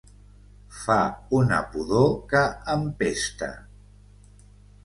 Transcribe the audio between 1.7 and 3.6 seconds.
pudor que empesta!